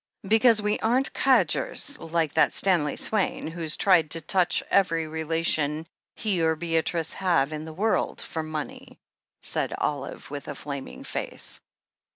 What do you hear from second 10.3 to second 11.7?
with a flaming face.